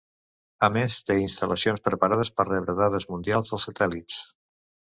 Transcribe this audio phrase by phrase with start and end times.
[0.67, 4.21] A més té instal·lacions preparades per rebre dades mundials de satèl·lits.